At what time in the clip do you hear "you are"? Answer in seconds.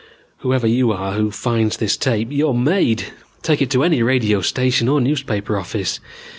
0.65-1.11